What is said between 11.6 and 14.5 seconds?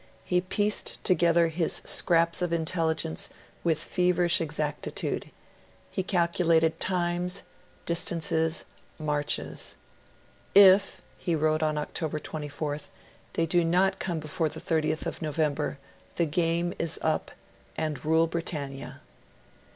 on October 24th, they do not come before